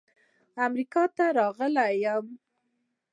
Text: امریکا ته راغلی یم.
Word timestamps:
امریکا 0.65 1.03
ته 1.15 1.25
راغلی 1.37 1.89
یم. 2.03 2.25